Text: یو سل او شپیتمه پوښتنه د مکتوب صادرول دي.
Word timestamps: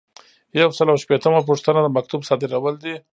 یو 0.61 0.69
سل 0.77 0.87
او 0.91 0.97
شپیتمه 1.03 1.41
پوښتنه 1.49 1.79
د 1.83 1.87
مکتوب 1.97 2.21
صادرول 2.29 2.75
دي. 2.83 2.95